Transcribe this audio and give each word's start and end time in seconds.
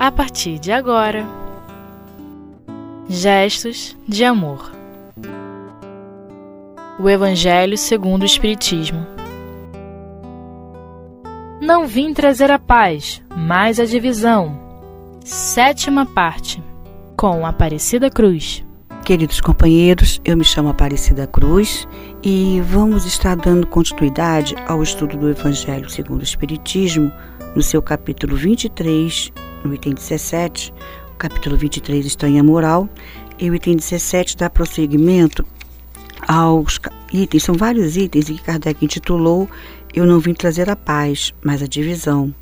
a 0.00 0.10
partir 0.10 0.58
de 0.58 0.72
agora. 0.72 1.26
Gestos 3.06 3.94
de 4.08 4.24
amor. 4.24 4.72
O 6.98 7.06
Evangelho 7.06 7.76
segundo 7.76 8.22
o 8.22 8.24
Espiritismo. 8.24 9.06
Não 11.60 11.86
vim 11.86 12.14
trazer 12.14 12.50
a 12.50 12.58
paz, 12.58 13.22
mas 13.36 13.78
a 13.78 13.84
divisão. 13.84 14.58
Sétima 15.22 16.06
parte. 16.06 16.62
Com 17.14 17.44
Aparecida 17.44 18.08
Cruz. 18.08 18.64
Queridos 19.04 19.38
companheiros, 19.38 20.18
eu 20.24 20.34
me 20.34 20.44
chamo 20.44 20.70
Aparecida 20.70 21.26
Cruz 21.26 21.86
e 22.22 22.58
vamos 22.62 23.04
estar 23.04 23.36
dando 23.36 23.66
continuidade 23.66 24.54
ao 24.66 24.82
estudo 24.82 25.18
do 25.18 25.28
Evangelho 25.28 25.90
segundo 25.90 26.20
o 26.20 26.24
Espiritismo, 26.24 27.12
no 27.54 27.62
seu 27.62 27.82
capítulo 27.82 28.34
23, 28.34 29.30
no 29.64 29.74
item 29.74 29.94
17. 29.94 30.72
O 31.12 31.16
capítulo 31.16 31.56
23 31.56 32.06
Estranha 32.06 32.42
Moral 32.42 32.88
e 33.38 33.50
o 33.50 33.54
item 33.54 33.76
17 33.76 34.36
dá 34.36 34.50
prosseguimento 34.50 35.44
aos 36.26 36.78
itens, 37.12 37.42
são 37.42 37.54
vários 37.54 37.96
itens 37.96 38.26
que 38.26 38.38
Kardec 38.38 38.84
intitulou 38.84 39.48
Eu 39.94 40.06
não 40.06 40.20
vim 40.20 40.34
trazer 40.34 40.70
a 40.70 40.76
paz, 40.76 41.34
mas 41.42 41.62
a 41.62 41.66
divisão. 41.66 42.34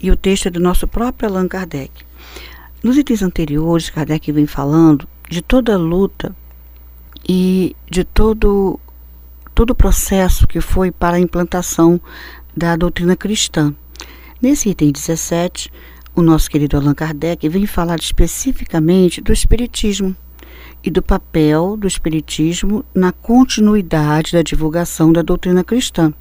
E 0.00 0.10
o 0.10 0.16
texto 0.16 0.46
é 0.46 0.50
do 0.50 0.60
nosso 0.60 0.86
próprio 0.86 1.28
Allan 1.28 1.48
Kardec. 1.48 1.90
Nos 2.82 2.96
itens 2.96 3.22
anteriores, 3.22 3.90
Kardec 3.90 4.30
vem 4.32 4.46
falando 4.46 5.08
de 5.28 5.40
toda 5.40 5.74
a 5.74 5.78
luta 5.78 6.34
e 7.28 7.76
de 7.90 8.04
todo, 8.04 8.78
todo 9.54 9.70
o 9.70 9.74
processo 9.74 10.46
que 10.46 10.60
foi 10.60 10.90
para 10.90 11.16
a 11.16 11.20
implantação 11.20 12.00
da 12.56 12.76
doutrina 12.76 13.16
cristã. 13.16 13.74
Nesse 14.42 14.70
item 14.70 14.90
17, 14.90 15.70
o 16.14 16.22
nosso 16.22 16.50
querido 16.50 16.76
Allan 16.76 16.94
Kardec 16.94 17.48
vem 17.48 17.66
falar 17.66 17.98
especificamente 17.98 19.20
do 19.20 19.32
Espiritismo 19.32 20.14
e 20.82 20.90
do 20.90 21.02
papel 21.02 21.76
do 21.76 21.86
Espiritismo 21.86 22.84
na 22.94 23.12
continuidade 23.12 24.32
da 24.32 24.42
divulgação 24.42 25.12
da 25.12 25.22
doutrina 25.22 25.62
cristã. 25.62 26.12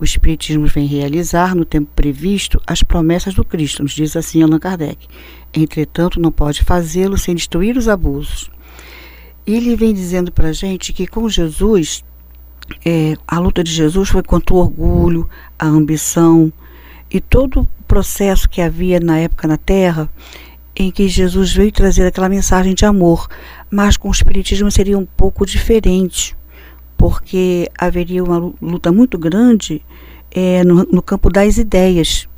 O 0.00 0.04
Espiritismo 0.04 0.66
vem 0.66 0.86
realizar, 0.86 1.56
no 1.56 1.64
tempo 1.64 1.90
previsto, 1.96 2.60
as 2.64 2.84
promessas 2.84 3.34
do 3.34 3.44
Cristo, 3.44 3.82
nos 3.82 3.92
diz 3.92 4.16
assim 4.16 4.42
Allan 4.42 4.60
Kardec. 4.60 5.08
Entretanto, 5.52 6.20
não 6.20 6.30
pode 6.30 6.62
fazê-lo 6.62 7.18
sem 7.18 7.34
destruir 7.34 7.76
os 7.76 7.88
abusos. 7.88 8.50
Ele 9.44 9.74
vem 9.74 9.92
dizendo 9.92 10.30
para 10.30 10.50
a 10.50 10.52
gente 10.52 10.92
que 10.92 11.06
com 11.06 11.28
Jesus, 11.28 12.04
é, 12.84 13.16
a 13.26 13.40
luta 13.40 13.64
de 13.64 13.72
Jesus 13.72 14.10
foi 14.10 14.22
contra 14.22 14.54
o 14.54 14.58
orgulho, 14.58 15.28
a 15.58 15.66
ambição 15.66 16.52
e 17.10 17.20
todo 17.20 17.66
processo 17.88 18.48
que 18.48 18.60
havia 18.60 19.00
na 19.00 19.18
época 19.18 19.48
na 19.48 19.56
Terra, 19.56 20.08
em 20.76 20.90
que 20.92 21.08
Jesus 21.08 21.52
veio 21.52 21.72
trazer 21.72 22.06
aquela 22.06 22.28
mensagem 22.28 22.74
de 22.74 22.84
amor, 22.84 23.26
mas 23.68 23.96
com 23.96 24.08
o 24.08 24.12
Espiritismo 24.12 24.70
seria 24.70 24.96
um 24.96 25.06
pouco 25.06 25.44
diferente, 25.44 26.36
porque 26.96 27.68
haveria 27.76 28.22
uma 28.22 28.52
luta 28.60 28.92
muito 28.92 29.18
grande 29.18 29.82
é, 30.30 30.62
no, 30.62 30.84
no 30.84 31.02
campo 31.02 31.30
das 31.30 31.56
ideias. 31.56 32.28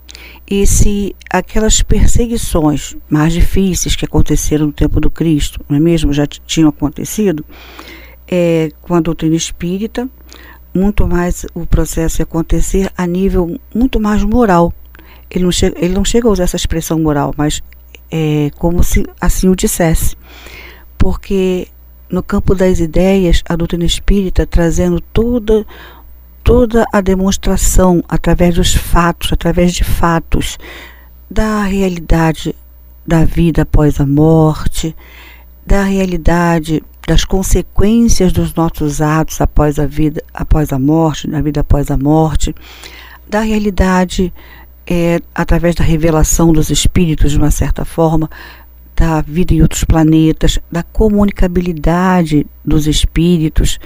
E 0.49 0.67
se 0.67 1.15
aquelas 1.31 1.83
perseguições 1.83 2.97
mais 3.09 3.33
difíceis 3.33 3.97
que 3.97 4.05
aconteceram 4.05 4.67
no 4.67 4.73
tempo 4.73 5.01
do 5.01 5.11
Cristo, 5.11 5.61
não 5.69 5.77
é 5.77 5.81
mesmo, 5.81 6.13
já 6.13 6.27
tinham 6.27 6.69
acontecido, 6.69 7.45
é, 8.27 8.71
com 8.81 8.95
a 8.95 9.01
doutrina 9.01 9.35
espírita, 9.35 10.09
muito 10.73 11.07
mais 11.07 11.45
o 11.53 11.67
processo 11.67 12.21
ia 12.21 12.25
acontecer 12.25 12.91
a 12.97 13.07
nível 13.07 13.59
muito 13.75 13.99
mais 13.99 14.23
moral. 14.23 14.73
Ele 15.31 15.45
não 15.45 15.53
chega, 15.53 15.77
ele 15.79 15.95
não 15.95 16.05
chega 16.05 16.29
a 16.29 16.31
usar 16.31 16.45
essa 16.45 16.57
expressão 16.57 16.99
moral, 16.99 17.33
mas 17.37 17.63
é 18.11 18.51
como 18.59 18.83
se 18.83 19.05
assim 19.21 19.49
o 19.49 19.57
dissesse. 19.57 20.17
Porque 20.99 21.69
no 22.11 22.23
campo 22.23 22.55
das 22.55 22.81
ideias, 22.81 23.43
a 23.49 23.57
doutrina 23.57 23.85
espírita 23.85 24.47
trazendo 24.47 25.01
toda 25.01 25.65
toda 26.43 26.85
a 26.93 27.01
demonstração 27.01 28.03
através 28.09 28.55
dos 28.55 28.75
fatos, 28.75 29.33
através 29.33 29.73
de 29.73 29.85
fatos 29.85 30.59
da 31.31 31.63
realidade 31.63 32.57
da 33.07 33.25
vida 33.25 33.63
após 33.63 34.01
a 34.01 34.07
morte, 34.07 34.97
da 35.65 35.85
realidade 35.85 36.83
das 37.07 37.25
consequências 37.25 38.33
dos 38.33 38.55
nossos 38.55 39.01
atos 39.01 39.41
após 39.41 39.79
a 39.79 39.87
vida, 39.87 40.23
após 40.33 40.73
a 40.73 40.79
morte, 40.79 41.29
na 41.29 41.41
vida 41.41 41.61
após 41.61 41.91
a 41.91 41.97
morte, 41.97 42.55
da 43.29 43.41
realidade 43.41 44.33
é, 44.91 45.21
através 45.33 45.77
da 45.77 45.85
revelação 45.85 46.53
dos 46.53 46.69
espíritos 46.69 47.31
de 47.31 47.39
uma 47.39 47.53
certa 47.53 47.85
forma, 47.85 48.29
da 48.97 49.21
vida 49.23 49.55
em 49.55 49.63
outros 49.63 49.85
planetas, 49.85 50.59
da 50.71 50.83
comunicabilidade 50.83 52.45
dos 52.65 52.89
espíritos, 52.89 53.79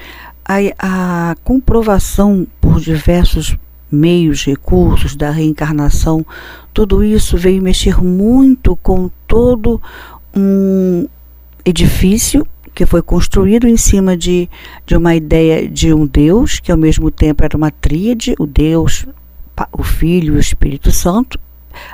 a, 0.43 0.57
a 0.79 1.37
comprovação 1.45 2.47
por 2.59 2.81
diversos 2.81 3.55
meios, 3.93 4.45
recursos 4.45 5.15
da 5.15 5.31
reencarnação, 5.31 6.25
tudo 6.73 7.05
isso 7.05 7.37
veio 7.37 7.63
mexer 7.63 8.03
muito 8.03 8.75
com 8.77 9.11
todo 9.29 9.81
um 10.35 11.07
edifício 11.65 12.47
que 12.75 12.87
foi 12.87 13.03
construído 13.03 13.69
em 13.69 13.77
cima 13.77 14.17
de, 14.17 14.49
de 14.85 14.97
uma 14.97 15.15
ideia 15.15 15.69
de 15.69 15.95
um 15.95 16.07
Deus, 16.07 16.59
que 16.59 16.73
ao 16.73 16.79
mesmo 16.79 17.11
tempo 17.11 17.45
era 17.45 17.57
uma 17.57 17.71
tríade, 17.71 18.35
o 18.37 18.47
Deus, 18.47 19.07
o 19.73 19.83
Filho 19.83 20.35
e 20.35 20.37
o 20.37 20.41
Espírito 20.41 20.91
Santo, 20.91 21.39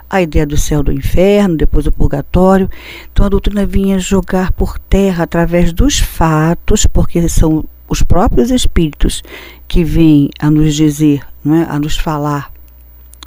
a 0.09 0.21
ideia 0.21 0.47
do 0.47 0.57
céu 0.57 0.83
do 0.83 0.93
inferno, 0.93 1.57
depois 1.57 1.85
do 1.85 1.93
purgatório. 1.93 2.69
Então 3.13 3.27
a 3.27 3.29
doutrina 3.29 3.65
vinha 3.65 3.99
jogar 3.99 4.53
por 4.53 4.79
terra 4.79 5.25
através 5.25 5.73
dos 5.73 5.99
fatos, 5.99 6.87
porque 6.87 7.29
são 7.29 7.65
os 7.89 8.03
próprios 8.03 8.51
espíritos 8.51 9.23
que 9.67 9.83
vêm 9.83 10.31
a 10.39 10.51
nos 10.51 10.75
dizer, 10.75 11.23
não 11.45 11.57
é, 11.57 11.67
a 11.69 11.79
nos 11.79 11.97
falar 11.97 12.53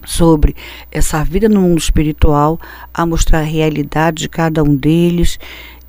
sobre 0.06 0.56
essa 0.92 1.24
vida 1.24 1.48
no 1.48 1.62
mundo 1.62 1.80
espiritual, 1.80 2.60
a 2.94 3.06
mostrar 3.06 3.40
a 3.40 3.44
realidade 3.44 4.24
de 4.24 4.30
cada 4.30 4.64
um 4.64 4.76
deles. 4.76 5.40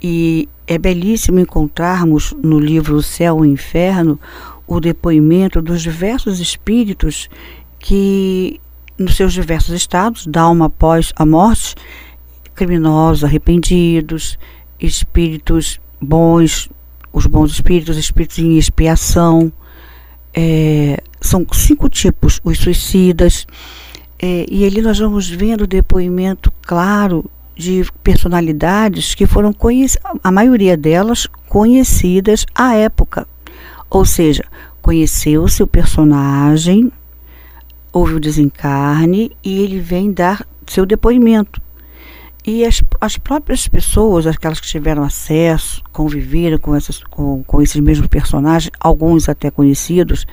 E 0.02 0.48
é 0.66 0.78
belíssimo 0.78 1.40
encontrarmos 1.40 2.34
no 2.42 2.58
livro 2.58 2.96
O 2.96 3.02
Céu 3.02 3.38
e 3.38 3.48
o 3.48 3.52
Inferno 3.52 4.18
o 4.66 4.80
depoimento 4.80 5.60
dos 5.60 5.82
diversos 5.82 6.40
espíritos 6.40 7.28
que, 7.84 8.58
nos 8.98 9.14
seus 9.14 9.34
diversos 9.34 9.74
estados, 9.74 10.26
da 10.26 10.40
alma 10.40 10.66
após 10.66 11.12
a 11.16 11.26
morte, 11.26 11.74
criminosos, 12.54 13.22
arrependidos, 13.22 14.38
espíritos 14.80 15.78
bons, 16.00 16.70
os 17.12 17.26
bons 17.26 17.52
espíritos, 17.52 17.98
espíritos 17.98 18.38
em 18.38 18.56
expiação. 18.56 19.52
É, 20.32 20.98
são 21.20 21.46
cinco 21.52 21.90
tipos, 21.90 22.40
os 22.42 22.56
suicidas. 22.56 23.46
É, 24.18 24.46
e 24.50 24.64
ali 24.64 24.80
nós 24.80 24.98
vamos 24.98 25.28
vendo 25.28 25.66
depoimento 25.66 26.50
claro 26.62 27.30
de 27.54 27.84
personalidades 28.02 29.14
que 29.14 29.26
foram 29.26 29.54
a 30.22 30.32
maioria 30.32 30.74
delas 30.74 31.26
conhecidas 31.50 32.46
à 32.54 32.74
época. 32.76 33.28
Ou 33.90 34.06
seja, 34.06 34.44
conheceu-se 34.80 35.62
o 35.62 35.66
personagem, 35.66 36.90
houve 37.94 38.14
o 38.14 38.20
desencarne 38.20 39.30
e 39.42 39.62
ele 39.62 39.78
vem 39.78 40.12
dar 40.12 40.44
seu 40.66 40.84
depoimento. 40.84 41.62
E 42.44 42.64
as, 42.64 42.82
as 43.00 43.16
próprias 43.16 43.68
pessoas, 43.68 44.26
aquelas 44.26 44.60
que 44.60 44.66
tiveram 44.66 45.04
acesso, 45.04 45.80
conviveram 45.92 46.58
com, 46.58 46.74
essas, 46.74 47.02
com, 47.04 47.42
com 47.44 47.62
esses 47.62 47.80
mesmos 47.80 48.08
personagens, 48.08 48.70
alguns 48.80 49.28
até 49.28 49.50
conhecidos, 49.50 50.26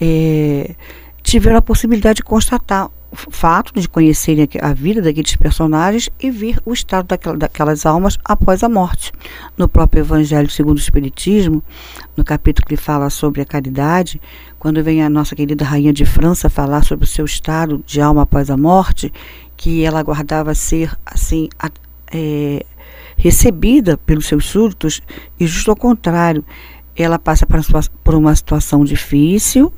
é, 0.00 0.74
tiveram 1.22 1.56
a 1.56 1.62
possibilidade 1.62 2.16
de 2.16 2.24
constatar 2.24 2.90
fato 3.12 3.72
de 3.72 3.88
conhecerem 3.88 4.48
a 4.60 4.72
vida 4.72 5.00
daqueles 5.00 5.34
personagens 5.36 6.10
e 6.20 6.30
ver 6.30 6.60
o 6.64 6.72
estado 6.72 7.06
daquela, 7.06 7.36
daquelas 7.36 7.86
almas 7.86 8.18
após 8.24 8.62
a 8.62 8.68
morte. 8.68 9.12
No 9.56 9.68
próprio 9.68 10.00
Evangelho 10.00 10.50
segundo 10.50 10.76
o 10.76 10.80
Espiritismo, 10.80 11.62
no 12.16 12.24
capítulo 12.24 12.66
que 12.66 12.76
fala 12.76 13.08
sobre 13.08 13.40
a 13.40 13.46
caridade, 13.46 14.20
quando 14.58 14.82
vem 14.82 15.02
a 15.02 15.08
nossa 15.08 15.34
querida 15.34 15.64
Rainha 15.64 15.92
de 15.92 16.04
França 16.04 16.50
falar 16.50 16.84
sobre 16.84 17.04
o 17.04 17.08
seu 17.08 17.24
estado 17.24 17.82
de 17.86 18.00
alma 18.00 18.22
após 18.22 18.50
a 18.50 18.56
morte, 18.56 19.12
que 19.56 19.84
ela 19.84 20.00
aguardava 20.00 20.54
ser 20.54 20.96
assim 21.04 21.48
é, 22.12 22.64
recebida 23.16 23.96
pelos 23.96 24.26
seus 24.26 24.46
súditos 24.46 25.00
e 25.40 25.46
justo 25.46 25.70
ao 25.70 25.76
contrário, 25.76 26.44
ela 26.94 27.18
passa 27.18 27.46
por 28.02 28.14
uma 28.14 28.34
situação 28.34 28.84
difícil 28.84 29.72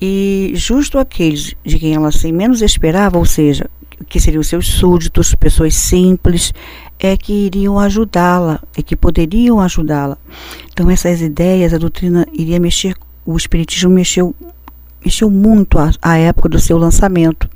e 0.00 0.52
justo 0.54 0.98
aqueles 0.98 1.54
de 1.64 1.78
quem 1.78 1.94
ela 1.94 2.08
assim 2.08 2.32
menos 2.32 2.62
esperava, 2.62 3.18
ou 3.18 3.24
seja, 3.24 3.68
que 4.08 4.20
seriam 4.20 4.42
seus 4.42 4.66
súditos, 4.66 5.34
pessoas 5.34 5.74
simples, 5.74 6.52
é 6.98 7.16
que 7.16 7.32
iriam 7.46 7.78
ajudá-la, 7.78 8.62
é 8.76 8.82
que 8.82 8.96
poderiam 8.96 9.60
ajudá-la. 9.60 10.18
Então 10.72 10.90
essas 10.90 11.20
ideias, 11.20 11.72
a 11.72 11.78
doutrina 11.78 12.26
iria 12.32 12.60
mexer, 12.60 12.94
o 13.24 13.36
espiritismo 13.36 13.90
mexeu 13.90 14.34
mexeu 15.04 15.30
muito 15.30 15.78
à, 15.78 15.92
à 16.02 16.16
época 16.18 16.48
do 16.48 16.58
seu 16.58 16.76
lançamento 16.76 17.48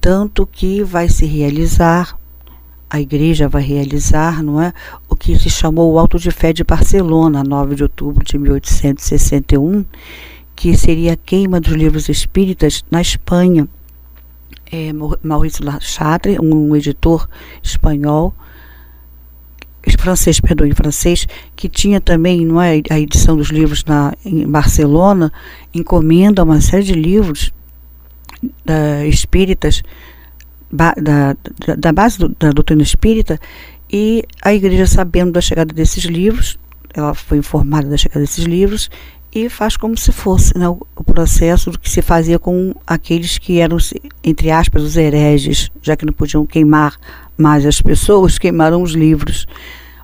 tanto 0.00 0.46
que 0.46 0.82
vai 0.82 1.08
se 1.08 1.26
realizar 1.26 2.16
a 2.90 3.00
igreja 3.00 3.48
vai 3.48 3.62
realizar, 3.62 4.42
não 4.42 4.60
é? 4.60 4.72
O 5.08 5.14
que 5.14 5.38
se 5.38 5.50
chamou 5.50 5.92
o 5.92 5.98
Alto 5.98 6.18
de 6.18 6.30
Fé 6.30 6.52
de 6.54 6.64
Barcelona, 6.64 7.44
9 7.44 7.74
de 7.74 7.82
outubro 7.82 8.24
de 8.24 8.38
1861, 8.38 9.84
que 10.58 10.76
seria 10.76 11.12
a 11.12 11.16
queima 11.16 11.60
dos 11.60 11.72
livros 11.72 12.08
espíritas 12.08 12.84
na 12.90 13.00
Espanha. 13.00 13.68
É, 14.72 14.92
Maurício 15.22 15.64
Lachatre, 15.64 16.36
um 16.40 16.74
editor 16.74 17.28
espanhol, 17.62 18.34
francês, 20.00 20.40
perdoe, 20.40 20.74
francês, 20.74 21.28
que 21.54 21.68
tinha 21.68 22.00
também 22.00 22.44
não 22.44 22.60
é, 22.60 22.82
a 22.90 22.98
edição 22.98 23.36
dos 23.36 23.50
livros 23.50 23.84
na, 23.84 24.12
em 24.24 24.48
Barcelona, 24.48 25.32
encomenda 25.72 26.42
uma 26.42 26.60
série 26.60 26.82
de 26.82 26.94
livros 26.94 27.52
da, 28.64 29.06
espíritas 29.06 29.80
da, 30.72 30.92
da, 31.00 31.36
da 31.78 31.92
base 31.92 32.18
do, 32.18 32.30
da 32.30 32.50
doutrina 32.50 32.82
espírita 32.82 33.38
e 33.88 34.24
a 34.42 34.52
igreja 34.52 34.88
sabendo 34.88 35.30
da 35.30 35.40
chegada 35.40 35.72
desses 35.72 36.02
livros, 36.02 36.58
ela 36.92 37.14
foi 37.14 37.38
informada 37.38 37.88
da 37.88 37.96
chegada 37.96 38.20
desses 38.20 38.44
livros 38.44 38.90
e 39.46 39.48
faz 39.48 39.76
como 39.76 39.96
se 39.96 40.10
fosse 40.12 40.56
né, 40.58 40.68
o, 40.68 41.04
processo 41.04 41.70
que 41.72 41.88
se 41.88 42.02
fazia 42.02 42.38
com 42.38 42.74
aqueles 42.86 43.38
que 43.38 43.60
eram, 43.60 43.76
entre 44.22 44.50
aspas, 44.50 44.82
os 44.82 44.96
hereges, 44.96 45.70
já 45.82 45.96
que 45.96 46.04
não 46.04 46.12
podiam 46.12 46.46
queimar 46.46 46.96
mais 47.36 47.64
as 47.64 47.80
pessoas, 47.80 48.38
queimaram 48.38 48.82
os 48.82 48.92
livros. 48.92 49.46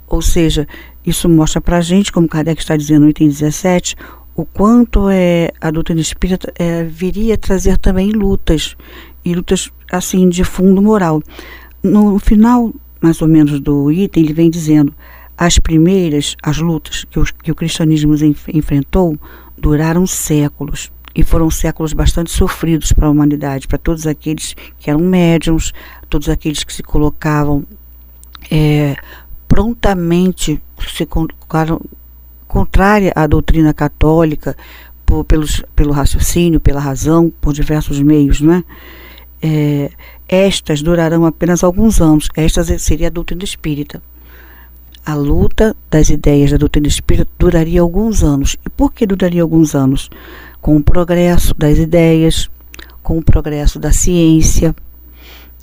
Ou 0.06 0.22
seja, 0.22 0.66
isso 1.04 1.28
mostra 1.28 1.60
para 1.60 1.78
a 1.78 1.80
gente, 1.80 2.12
como 2.12 2.28
Kardec 2.28 2.60
está 2.60 2.76
dizendo 2.76 3.02
no 3.02 3.08
item 3.08 3.28
17, 3.28 3.96
o 4.36 4.44
quanto 4.44 5.08
é, 5.08 5.50
a 5.60 5.70
doutrina 5.70 6.00
espírita 6.00 6.52
é, 6.56 6.84
viria 6.84 7.34
a 7.34 7.38
trazer 7.38 7.78
também 7.78 8.10
lutas, 8.10 8.76
e 9.24 9.34
lutas 9.34 9.70
assim 9.90 10.28
de 10.28 10.44
fundo 10.44 10.82
moral. 10.82 11.22
No 11.82 12.18
final, 12.18 12.72
mais 13.00 13.20
ou 13.20 13.28
menos, 13.28 13.60
do 13.60 13.90
item, 13.90 14.24
ele 14.24 14.32
vem 14.32 14.50
dizendo: 14.50 14.94
as 15.36 15.58
primeiras, 15.58 16.36
as 16.42 16.58
lutas 16.58 17.04
que, 17.04 17.20
que 17.42 17.52
o 17.52 17.54
cristianismo 17.54 18.14
enfrentou 18.52 19.18
duraram 19.56 20.06
séculos 20.06 20.92
e 21.14 21.22
foram 21.22 21.50
séculos 21.50 21.92
bastante 21.92 22.30
sofridos 22.30 22.92
para 22.92 23.06
a 23.06 23.10
humanidade, 23.10 23.68
para 23.68 23.78
todos 23.78 24.06
aqueles 24.06 24.54
que 24.78 24.90
eram 24.90 25.00
médiums, 25.00 25.72
todos 26.10 26.28
aqueles 26.28 26.64
que 26.64 26.72
se 26.72 26.82
colocavam 26.82 27.64
é, 28.50 28.96
prontamente, 29.46 30.60
se 30.88 31.06
colocaram 31.06 31.80
contrária 32.48 33.12
à 33.14 33.26
doutrina 33.26 33.72
católica, 33.72 34.56
por, 35.06 35.24
pelos, 35.24 35.62
pelo 35.76 35.92
raciocínio, 35.92 36.58
pela 36.58 36.80
razão, 36.80 37.32
por 37.40 37.52
diversos 37.52 38.00
meios, 38.00 38.40
não 38.40 38.54
é? 38.54 38.64
estas 40.26 40.80
durarão 40.80 41.26
apenas 41.26 41.62
alguns 41.62 42.00
anos. 42.00 42.28
Esta 42.34 42.64
seria 42.78 43.08
a 43.08 43.10
doutrina 43.10 43.44
espírita. 43.44 44.02
A 45.06 45.14
luta 45.14 45.76
das 45.90 46.08
ideias 46.08 46.50
da 46.50 46.56
doutrina 46.56 46.88
espírita 46.88 47.30
duraria 47.38 47.82
alguns 47.82 48.22
anos. 48.22 48.56
E 48.64 48.70
por 48.70 48.90
que 48.90 49.06
duraria 49.06 49.42
alguns 49.42 49.74
anos? 49.74 50.08
Com 50.62 50.76
o 50.76 50.82
progresso 50.82 51.52
das 51.52 51.76
ideias, 51.76 52.48
com 53.02 53.18
o 53.18 53.22
progresso 53.22 53.78
da 53.78 53.92
ciência, 53.92 54.74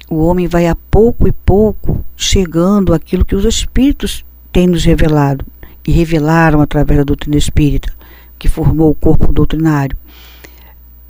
o 0.07 0.17
homem 0.25 0.47
vai 0.47 0.67
a 0.67 0.75
pouco 0.75 1.27
e 1.27 1.31
pouco 1.31 2.05
chegando 2.15 2.93
àquilo 2.93 3.25
que 3.25 3.35
os 3.35 3.43
espíritos 3.43 4.23
têm 4.51 4.67
nos 4.67 4.85
revelado 4.85 5.43
e 5.87 5.91
revelaram 5.91 6.61
através 6.61 6.99
da 6.99 7.03
doutrina 7.03 7.37
espírita, 7.37 7.91
que 8.37 8.47
formou 8.47 8.91
o 8.91 8.95
corpo 8.95 9.33
doutrinário. 9.33 9.97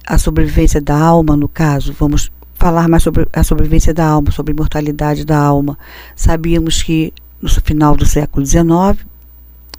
A 0.07 0.17
sobrevivência 0.17 0.79
da 0.79 0.97
alma, 0.97 1.35
no 1.35 1.49
caso, 1.49 1.93
vamos 1.99 2.31
falar 2.53 2.87
mais 2.87 3.03
sobre 3.03 3.27
a 3.33 3.43
sobrevivência 3.43 3.93
da 3.93 4.05
alma, 4.05 4.31
sobre 4.31 4.53
a 4.53 4.55
imortalidade 4.55 5.25
da 5.25 5.37
alma. 5.37 5.77
Sabíamos 6.15 6.81
que 6.81 7.11
no 7.41 7.49
final 7.49 7.95
do 7.95 8.05
século 8.05 8.45
XIX, 8.45 9.05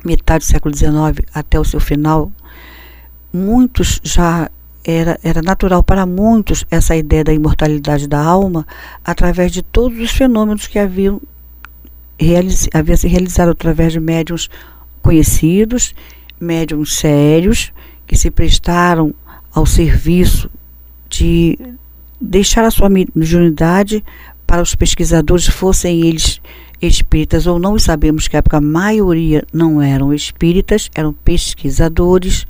metade 0.04 0.44
do 0.44 0.48
século 0.48 0.74
XIX 0.74 1.26
até 1.32 1.58
o 1.58 1.64
seu 1.64 1.80
final, 1.80 2.30
muitos 3.32 4.00
já 4.02 4.50
era, 4.84 5.18
era 5.22 5.40
natural 5.40 5.82
para 5.82 6.04
muitos 6.04 6.64
essa 6.70 6.96
ideia 6.96 7.24
da 7.24 7.32
imortalidade 7.32 8.08
da 8.08 8.20
alma 8.20 8.66
através 9.04 9.52
de 9.52 9.62
todos 9.62 9.98
os 10.00 10.10
fenômenos 10.10 10.66
que 10.66 10.78
haviam 10.78 11.20
realiz, 12.18 12.68
havia 12.72 12.96
se 12.96 13.08
realizado 13.08 13.50
através 13.50 13.92
de 13.92 14.00
médiums 14.00 14.48
conhecidos, 15.00 15.94
médiums 16.40 16.94
sérios, 16.94 17.72
que 18.06 18.16
se 18.16 18.30
prestaram 18.30 19.14
ao 19.52 19.66
serviço 19.66 20.50
de 21.08 21.58
deixar 22.20 22.64
a 22.64 22.70
sua 22.70 22.88
mediunidade 22.88 24.04
para 24.46 24.62
os 24.62 24.74
pesquisadores, 24.74 25.46
fossem 25.46 26.06
eles 26.06 26.40
espíritas 26.88 27.46
ou 27.46 27.58
não, 27.58 27.76
e 27.76 27.80
sabemos 27.80 28.26
que 28.28 28.36
a 28.36 28.38
época 28.38 28.56
a 28.56 28.60
maioria 28.60 29.44
não 29.52 29.80
eram 29.80 30.12
espíritas, 30.12 30.90
eram 30.94 31.12
pesquisadores, 31.12 32.46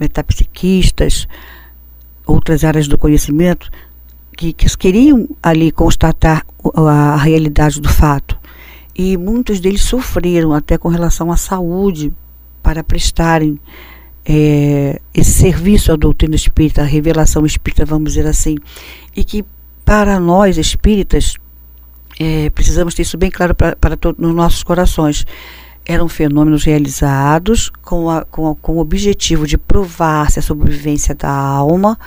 metapsiquistas, 0.00 1.26
outras 2.26 2.64
áreas 2.64 2.88
do 2.88 2.96
conhecimento, 2.96 3.70
que, 4.36 4.52
que 4.52 4.76
queriam 4.76 5.28
ali 5.42 5.72
constatar 5.72 6.44
a, 6.74 7.16
realidade 7.16 7.80
do 7.80 7.88
fato. 7.88 8.38
E 8.94 9.16
muitos 9.16 9.60
deles 9.60 9.82
sofreram 9.82 10.52
até 10.52 10.78
com 10.78 10.88
relação 10.88 11.30
à 11.30 11.36
saúde 11.36 12.12
para 12.62 12.82
prestarem 12.82 13.58
é, 14.24 15.00
esse 15.14 15.32
serviço 15.32 15.92
à 15.92 15.96
doutrina 15.96 16.36
espírita, 16.36 16.82
à 16.82 16.84
revelação 16.84 17.44
espírita, 17.46 17.84
vamos 17.84 18.12
dizer 18.12 18.26
assim, 18.26 18.56
e 19.16 19.24
que 19.24 19.44
para 19.84 20.20
nós 20.20 20.58
espíritas, 20.58 21.34
é, 22.18 22.50
precisamos 22.50 22.94
ter 22.94 23.02
isso 23.02 23.16
bem 23.16 23.30
claro 23.30 23.54
para, 23.54 23.96
todos 23.96 24.20
nos 24.20 24.34
nossos 24.34 24.62
corações. 24.62 25.24
Eram 25.86 26.08
fenômenos 26.08 26.64
realizados 26.64 27.70
com, 27.82 28.10
a, 28.10 28.24
com, 28.24 28.50
a, 28.50 28.56
com 28.56 28.72
o 28.76 28.78
objetivo 28.80 29.46
de 29.46 29.56
provar-se 29.56 30.38
a 30.38 30.42
sobrevivência 30.42 31.14
da 31.14 31.30
alma, 31.30 31.98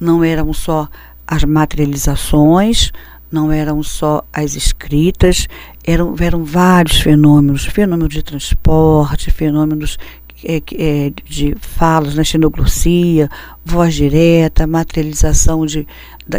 não 0.00 0.24
eram 0.24 0.52
só 0.52 0.88
as 1.26 1.44
materializações, 1.44 2.90
não 3.30 3.52
eram 3.52 3.82
só 3.82 4.24
as 4.32 4.56
escritas, 4.56 5.46
eram, 5.84 6.14
eram 6.18 6.44
vários 6.44 7.00
fenômenos, 7.00 7.66
fenômenos 7.66 8.14
de 8.14 8.22
transporte, 8.22 9.30
fenômenos 9.30 9.98
é, 10.44 10.62
é, 10.76 11.12
de 11.24 11.54
falas 11.60 12.14
na 12.14 12.22
xenoglossia, 12.22 13.28
voz 13.64 13.94
direta, 13.94 14.66
materialização 14.66 15.66
de, 15.66 15.86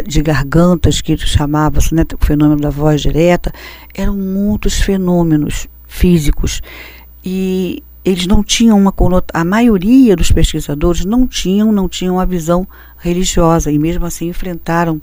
de 0.06 0.22
gargantas, 0.22 1.00
que 1.00 1.16
chamava-se 1.16 1.94
né, 1.94 2.04
o 2.14 2.24
fenômeno 2.24 2.60
da 2.60 2.70
voz 2.70 3.02
direta, 3.02 3.52
eram 3.94 4.16
muitos 4.16 4.80
fenômenos 4.80 5.68
físicos. 5.86 6.62
E 7.24 7.82
eles 8.04 8.26
não 8.26 8.42
tinham 8.42 8.78
uma 8.78 8.94
a 9.34 9.44
maioria 9.44 10.16
dos 10.16 10.32
pesquisadores 10.32 11.04
não 11.04 11.26
tinham, 11.26 11.70
não 11.70 11.88
tinham 11.88 12.16
uma 12.16 12.26
visão 12.26 12.66
religiosa, 12.96 13.70
e 13.70 13.78
mesmo 13.78 14.06
assim 14.06 14.28
enfrentaram 14.28 15.00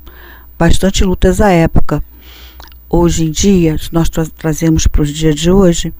bastante 0.57 1.03
lutas 1.03 1.39
à 1.39 1.51
época. 1.51 2.03
Hoje 2.89 3.25
em 3.25 3.31
dia, 3.31 3.75
nós 3.91 4.10
tra 4.10 4.25
trazemos 4.25 4.88
para 4.88 5.01
os 5.01 5.10
dias 5.10 5.36
de 5.36 5.51
hoje, 5.51 5.93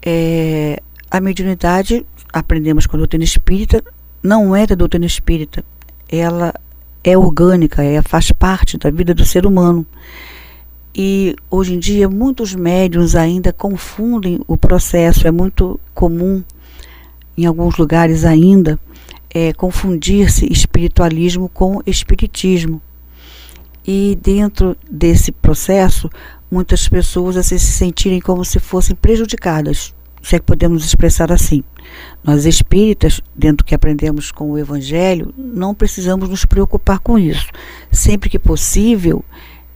é, 0.00 0.80
a 1.10 1.20
mediunidade 1.20 2.06
aprendemos 2.32 2.86
com 2.86 2.96
a 2.96 2.98
doutrina 2.98 3.24
espírita, 3.24 3.82
não 4.22 4.54
é 4.54 4.66
da 4.66 4.74
doutrina 4.74 5.06
espírita. 5.06 5.64
Ela 6.08 6.52
é 7.02 7.16
orgânica, 7.16 7.82
é, 7.82 8.02
faz 8.02 8.30
parte 8.32 8.76
da 8.76 8.90
vida 8.90 9.14
do 9.14 9.24
ser 9.24 9.46
humano. 9.46 9.86
E 10.94 11.36
hoje 11.50 11.74
em 11.74 11.78
dia 11.78 12.08
muitos 12.08 12.54
médiums 12.54 13.14
ainda 13.14 13.52
confundem 13.52 14.40
o 14.46 14.56
processo, 14.56 15.26
é 15.26 15.30
muito 15.30 15.78
comum 15.94 16.42
em 17.38 17.46
alguns 17.46 17.76
lugares 17.76 18.24
ainda 18.24 18.78
é, 19.32 19.52
confundir-se 19.52 20.52
espiritualismo 20.52 21.48
com 21.48 21.80
espiritismo. 21.86 22.82
E 23.86 24.18
dentro 24.20 24.76
desse 24.90 25.32
processo, 25.32 26.10
muitas 26.50 26.88
pessoas 26.88 27.36
assim, 27.36 27.56
se 27.56 27.72
sentirem 27.72 28.20
como 28.20 28.44
se 28.44 28.58
fossem 28.58 28.94
prejudicadas 28.94 29.94
se 30.22 30.36
é 30.36 30.38
que 30.38 30.44
podemos 30.44 30.84
expressar 30.84 31.32
assim. 31.32 31.64
Nós 32.22 32.44
espíritas, 32.44 33.20
dentro 33.34 33.58
do 33.58 33.64
que 33.64 33.74
aprendemos 33.74 34.30
com 34.30 34.50
o 34.50 34.58
Evangelho, 34.58 35.32
não 35.36 35.74
precisamos 35.74 36.28
nos 36.28 36.44
preocupar 36.44 36.98
com 36.98 37.18
isso. 37.18 37.46
Sempre 37.90 38.28
que 38.28 38.38
possível, 38.38 39.24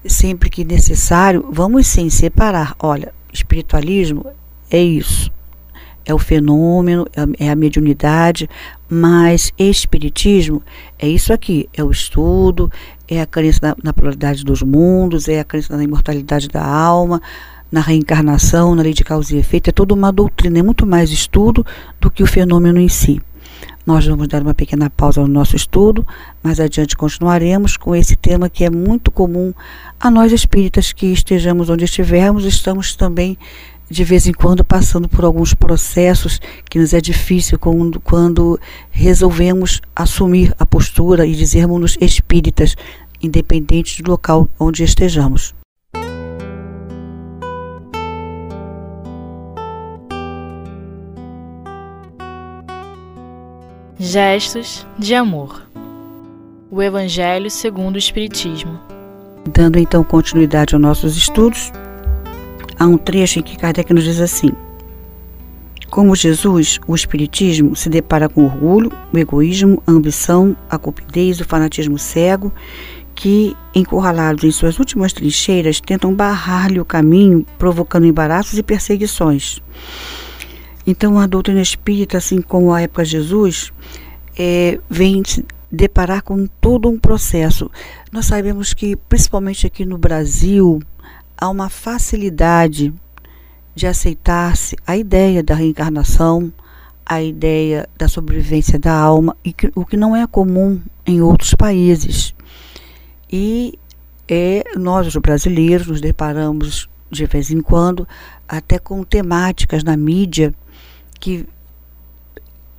sempre 0.07 0.51
que 0.51 0.65
necessário, 0.65 1.49
vamos 1.51 1.87
sim 1.87 2.11
separar. 2.11 2.75
Olha, 2.79 3.13
espiritualismo 3.33 4.27
é 4.71 4.83
isso. 4.83 5.33
É 6.07 6.13
o 6.13 6.19
fenômeno, 6.19 7.07
é 7.39 7.49
a 7.49 7.57
mediunidade, 7.57 8.49
mas 8.91 9.53
espiritismo 9.59 10.63
é 10.99 11.09
isso 11.09 11.33
aqui, 11.33 11.67
é 11.73 11.83
o 11.83 11.91
estudo, 11.91 12.71
é 13.09 13.23
a 13.23 13.27
crença 13.27 13.59
na, 13.63 13.77
na 13.83 13.93
pluralidade 13.93 14.45
dos 14.45 14.63
mundos, 14.63 15.29
é 15.29 15.41
a 15.41 15.45
crença 15.45 15.75
na 15.75 15.83
imortalidade 15.83 16.49
da 16.49 16.63
alma, 16.63 17.23
na 17.75 17.81
reencarnação, 17.81 18.73
na 18.77 18.83
lei 18.83 18.95
de 18.95 19.03
causa 19.03 19.35
e 19.35 19.39
efeito, 19.41 19.69
é 19.69 19.73
toda 19.73 19.93
uma 19.93 20.13
doutrina, 20.13 20.61
é 20.61 20.63
muito 20.63 20.87
mais 20.87 21.11
estudo 21.11 21.67
do 22.01 22.09
que 22.09 22.23
o 22.23 22.27
fenômeno 22.27 22.79
em 22.79 22.89
si. 22.89 23.21
Nós 23.85 24.07
vamos 24.07 24.29
dar 24.29 24.43
uma 24.43 24.55
pequena 24.55 24.89
pausa 24.89 25.21
no 25.21 25.27
nosso 25.27 25.57
estudo, 25.57 26.07
mas 26.41 26.61
adiante 26.61 26.97
continuaremos 26.97 27.77
com 27.77 27.93
esse 27.93 28.15
tema 28.15 28.49
que 28.49 28.65
é 28.65 28.71
muito 28.71 29.11
comum 29.11 29.53
a 29.99 30.09
nós 30.09 30.31
espíritas 30.31 30.93
que 30.93 31.07
estejamos 31.07 31.69
onde 31.69 31.85
estivermos, 31.85 32.45
estamos 32.45 32.95
também 32.95 33.37
de 33.91 34.05
vez 34.05 34.29
em 34.29 34.33
quando 34.33 34.65
passando 34.65 35.09
por 35.09 35.25
alguns 35.25 35.53
processos 35.53 36.41
que 36.71 36.79
nos 36.79 36.95
é 36.95 37.01
difícil 37.01 37.59
quando, 37.59 37.99
quando 37.99 38.57
resolvemos 38.89 39.81
assumir 39.97 40.55
a 40.61 40.65
postura 40.65 41.27
e 41.27 41.35
dizermos-nos 41.35 41.99
espíritas, 42.01 42.77
independente 43.21 44.01
do 44.01 44.13
local 44.13 44.49
onde 44.61 44.85
estejamos. 44.85 45.53
Gestos 54.07 54.87
de 54.99 55.15
amor. 55.15 55.63
O 56.71 56.83
Evangelho 56.83 57.51
segundo 57.51 57.95
o 57.95 57.99
Espiritismo. 57.99 58.79
Dando 59.51 59.79
então 59.79 60.05
continuidade 60.05 60.75
aos 60.75 60.83
nossos 60.83 61.17
estudos, 61.17 61.73
há 62.79 62.87
um 62.87 62.99
trecho 62.99 63.39
em 63.39 63.43
que 63.43 63.57
Kardec 63.57 63.95
nos 63.95 64.05
diz 64.05 64.21
assim: 64.21 64.51
Como 65.89 66.15
Jesus, 66.15 66.79
o 66.87 66.95
Espiritismo 66.95 67.75
se 67.75 67.89
depara 67.89 68.29
com 68.29 68.45
orgulho, 68.45 68.93
o 69.11 69.17
egoísmo, 69.17 69.83
a 69.87 69.93
ambição, 69.93 70.55
a 70.69 70.77
cupidez, 70.77 71.41
o 71.41 71.47
fanatismo 71.47 71.99
cego, 71.99 72.53
que, 73.15 73.57
encurralados 73.75 74.45
em 74.45 74.51
suas 74.51 74.79
últimas 74.79 75.15
trincheiras, 75.15 75.81
tentam 75.81 76.13
barrar-lhe 76.13 76.79
o 76.79 76.85
caminho, 76.85 77.47
provocando 77.59 78.05
embaraços 78.05 78.59
e 78.59 78.63
perseguições. 78.63 79.63
Então, 80.87 81.19
a 81.19 81.27
doutrina 81.27 81.63
espírita, 81.63 82.19
assim 82.19 82.43
como 82.43 82.73
a 82.73 82.83
época 82.83 83.05
de 83.05 83.13
Jesus, 83.13 83.73
é, 84.39 84.79
vem 84.89 85.23
deparar 85.71 86.23
com 86.23 86.47
todo 86.47 86.89
um 86.89 86.99
processo. 86.99 87.71
Nós 88.13 88.27
sabemos 88.27 88.75
que, 88.75 88.95
principalmente 88.97 89.67
aqui 89.67 89.85
no 89.85 89.97
Brasil, 89.97 90.81
há 91.37 91.49
uma 91.49 91.69
facilidade 91.69 92.93
de 93.75 93.87
aceitar-se 93.87 94.77
a 94.87 94.97
ideia 94.97 95.43
da 95.43 95.55
reencarnação, 95.55 96.53
a 97.05 97.23
ideia 97.23 97.89
da 97.99 98.07
sobrevivência 98.07 98.79
da 98.79 98.95
alma, 98.95 99.37
e 99.45 99.53
que, 99.53 99.71
o 99.75 99.85
que 99.85 99.97
não 99.97 100.15
é 100.15 100.27
comum 100.27 100.81
em 101.07 101.21
outros 101.21 101.55
países. 101.55 102.35
E 103.31 103.79
é, 104.29 104.65
nós, 104.77 105.07
os 105.07 105.17
brasileiros, 105.17 105.87
nos 105.87 106.01
deparamos 106.01 106.89
de 107.11 107.27
vez 107.27 107.51
em 107.51 107.61
quando 107.61 108.07
até 108.49 108.79
com 108.79 109.03
temáticas 109.05 109.83
na 109.83 109.97
mídia 109.97 110.55
que 111.25 111.47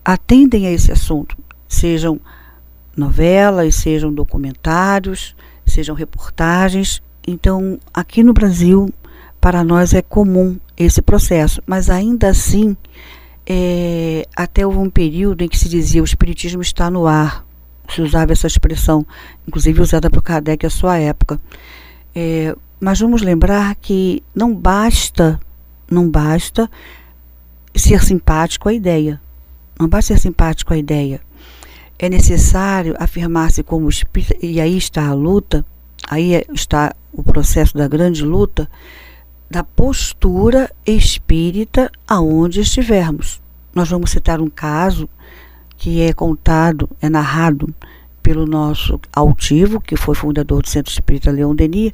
atendem 0.03 0.67
a 0.67 0.71
esse 0.71 0.91
assunto, 0.91 1.35
sejam 1.67 2.21
novelas, 2.95 3.73
sejam 3.73 4.13
documentários, 4.13 5.35
sejam 5.65 5.95
reportagens. 5.95 7.01
Então, 7.27 7.79
aqui 7.91 8.21
no 8.21 8.33
Brasil, 8.33 8.93
para 9.41 9.63
nós 9.63 9.95
é 9.95 10.01
comum 10.03 10.59
esse 10.77 11.01
processo, 11.01 11.59
mas 11.65 11.89
ainda 11.89 12.29
assim, 12.29 12.77
é, 13.47 14.27
até 14.35 14.63
houve 14.63 14.77
um 14.77 14.91
período 14.91 15.43
em 15.43 15.49
que 15.49 15.57
se 15.57 15.67
dizia 15.67 16.03
o 16.03 16.05
espiritismo 16.05 16.61
está 16.61 16.87
no 16.91 17.07
ar, 17.07 17.43
se 17.89 17.99
usava 17.99 18.31
essa 18.31 18.45
expressão, 18.45 19.03
inclusive 19.47 19.81
usada 19.81 20.07
por 20.07 20.21
Kardec 20.21 20.63
à 20.67 20.69
sua 20.69 20.99
época. 20.99 21.41
É, 22.13 22.55
mas 22.79 22.99
vamos 22.99 23.23
lembrar 23.23 23.73
que 23.73 24.21
não 24.35 24.53
basta, 24.53 25.39
não 25.89 26.07
basta 26.07 26.69
ser 27.79 28.03
simpático 28.03 28.69
à 28.69 28.73
ideia. 28.73 29.21
Não 29.79 29.87
basta 29.87 30.13
ser 30.13 30.21
simpático 30.21 30.73
à 30.73 30.77
ideia. 30.77 31.21
É 31.97 32.09
necessário 32.09 32.95
afirmar-se 32.99 33.63
como 33.63 33.89
espírita, 33.89 34.35
e 34.45 34.59
aí 34.59 34.77
está 34.77 35.07
a 35.07 35.13
luta, 35.13 35.65
aí 36.09 36.43
está 36.53 36.93
o 37.11 37.23
processo 37.23 37.77
da 37.77 37.87
grande 37.87 38.23
luta, 38.23 38.69
da 39.49 39.63
postura 39.63 40.69
espírita 40.85 41.91
aonde 42.07 42.61
estivermos. 42.61 43.41
Nós 43.73 43.89
vamos 43.89 44.11
citar 44.11 44.41
um 44.41 44.49
caso 44.49 45.07
que 45.77 46.01
é 46.01 46.13
contado, 46.13 46.89
é 47.01 47.09
narrado 47.09 47.73
pelo 48.21 48.45
nosso 48.45 48.99
altivo, 49.13 49.79
que 49.79 49.95
foi 49.95 50.15
fundador 50.15 50.61
do 50.61 50.69
Centro 50.69 50.91
Espírita 50.91 51.31
Leão 51.31 51.53
Denis, 51.53 51.91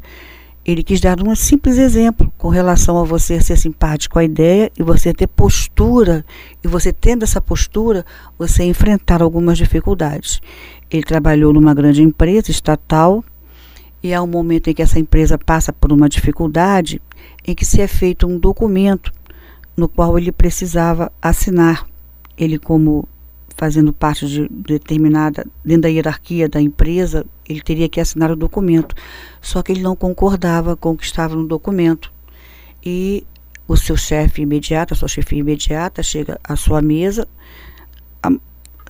ele 0.64 0.84
quis 0.84 1.02
dar 1.02 1.20
um 1.22 1.36
simples 1.36 1.78
exemplo 1.78 2.32
com 2.38 2.50
relação 2.50 2.98
a 3.00 3.04
você 3.04 3.42
ser 3.42 3.58
simpático 3.58 4.20
à 4.20 4.24
ideia 4.24 4.72
e 4.78 4.84
você 4.84 5.12
ter 5.14 5.28
postura, 5.28 6.24
e 6.64 6.68
você 6.68 6.94
tendo 6.94 7.24
essa 7.24 7.42
postura, 7.42 8.06
você 8.38 8.64
enfrentar 8.64 9.24
algumas 9.24 9.58
dificuldades. 9.58 10.40
Ele 10.90 11.04
trabalhou 11.04 11.52
numa 11.52 11.74
grande 11.74 12.04
empresa 12.04 12.52
estatal 12.52 13.24
e 14.04 14.14
há 14.14 14.22
um 14.22 14.28
momento 14.28 14.70
em 14.70 14.74
que 14.74 14.82
essa 14.82 15.00
empresa 15.00 15.38
passa 15.38 15.74
por 15.74 15.92
uma 15.92 16.08
dificuldade 16.08 17.02
em 17.46 17.56
que 17.56 17.66
se 17.66 17.82
é 17.82 17.88
feito 17.88 18.28
um 18.28 18.38
documento 18.38 19.12
no 19.76 19.88
qual 19.88 20.18
ele 20.18 20.32
precisava 20.32 21.12
assinar. 21.22 21.88
Ele, 22.38 22.60
como 22.60 23.08
fazendo 23.56 23.94
parte 23.94 24.28
de 24.28 24.48
determinada, 24.50 25.46
dentro 25.64 25.84
da 25.84 25.90
hierarquia 25.90 26.50
da 26.50 26.62
empresa, 26.62 27.26
ele 27.52 27.62
teria 27.62 27.90
que 27.90 28.00
assinar 28.00 28.32
o 28.32 28.36
documento. 28.36 28.96
Só 29.42 29.62
que 29.62 29.72
ele 29.72 29.82
não 29.82 29.96
concordava 29.96 30.76
com 30.76 30.92
o 30.92 30.98
que 30.98 31.06
estava 31.06 31.36
no 31.36 31.46
documento. 31.46 32.12
E 32.84 33.26
o 33.68 33.78
seu 33.78 33.96
chefe 33.96 34.42
imediato, 34.42 34.94
a 34.94 34.98
sua 34.98 35.08
chefia 35.08 35.40
imediata, 35.40 36.04
chega 36.04 36.40
à 36.44 36.56
sua 36.56 36.82
mesa, 36.82 37.28
a, 38.22 38.32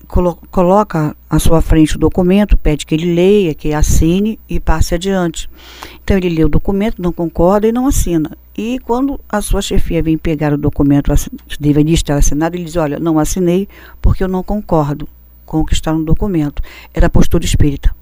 colo, 0.07 0.39
coloca 0.49 1.15
à 1.29 1.39
sua 1.39 1.61
frente 1.61 1.95
o 1.95 1.99
documento, 1.99 2.57
pede 2.57 2.85
que 2.85 2.95
ele 2.95 3.13
leia, 3.13 3.53
que 3.53 3.73
assine 3.73 4.39
e 4.49 4.59
passe 4.59 4.95
adiante. 4.95 5.49
Então 6.03 6.17
ele 6.17 6.29
lê 6.29 6.43
o 6.43 6.49
documento, 6.49 7.01
não 7.01 7.11
concorda 7.11 7.67
e 7.67 7.71
não 7.71 7.87
assina. 7.87 8.37
E 8.57 8.79
quando 8.79 9.19
a 9.29 9.41
sua 9.41 9.61
chefia 9.61 10.03
vem 10.03 10.17
pegar 10.17 10.53
o 10.53 10.57
documento 10.57 11.11
que 11.47 11.59
deveria 11.59 11.93
estar 11.93 12.15
assinado, 12.15 12.55
ele 12.55 12.65
diz: 12.65 12.75
Olha, 12.75 12.99
não 12.99 13.17
assinei 13.17 13.67
porque 14.01 14.23
eu 14.23 14.27
não 14.27 14.43
concordo 14.43 15.07
com 15.45 15.59
o 15.59 15.65
que 15.65 15.73
está 15.73 15.93
no 15.93 16.03
documento. 16.03 16.61
Era 16.93 17.09
postura 17.09 17.45
espírita. 17.45 17.93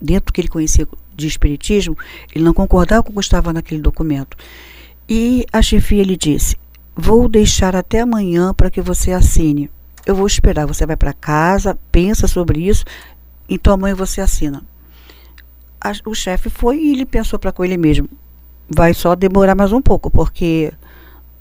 Dentro 0.00 0.32
que 0.32 0.40
ele 0.40 0.48
conhecia 0.48 0.88
de 1.14 1.26
espiritismo, 1.26 1.96
ele 2.34 2.44
não 2.44 2.54
concordava 2.54 3.02
com 3.02 3.10
o 3.10 3.14
que 3.14 3.20
estava 3.20 3.52
naquele 3.52 3.82
documento. 3.82 4.36
E 5.08 5.44
a 5.52 5.60
chefia 5.60 6.02
lhe 6.02 6.16
disse: 6.16 6.56
Vou 6.96 7.28
deixar 7.28 7.74
até 7.74 8.00
amanhã 8.00 8.54
para 8.54 8.70
que 8.70 8.80
você 8.80 9.12
assine. 9.12 9.70
Eu 10.06 10.14
vou 10.14 10.26
esperar. 10.26 10.66
Você 10.66 10.86
vai 10.86 10.96
para 10.96 11.12
casa, 11.12 11.78
pensa 11.92 12.26
sobre 12.26 12.66
isso, 12.66 12.84
então 13.48 13.74
amanhã 13.74 13.94
você 13.94 14.20
assina. 14.20 14.62
A, 15.80 15.92
o 16.06 16.14
chefe 16.14 16.48
foi 16.50 16.78
e 16.78 16.92
ele 16.92 17.06
pensou 17.06 17.38
para 17.38 17.52
com 17.52 17.64
ele 17.64 17.76
mesmo: 17.76 18.08
vai 18.68 18.94
só 18.94 19.14
demorar 19.14 19.54
mais 19.54 19.72
um 19.72 19.82
pouco, 19.82 20.10
porque 20.10 20.72